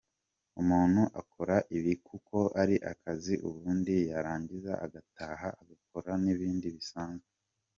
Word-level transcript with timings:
Umuntu 0.61 1.01
akora 1.21 1.55
ibi 1.77 1.93
kuko 2.07 2.37
ari 2.61 2.75
akazi, 2.91 3.33
ubundi 3.47 3.95
yarangiza 4.11 4.71
agataha 4.85 5.47
agakora 5.61 6.11
n’ibindi 6.23 6.67
bisanzwe. 6.77 7.29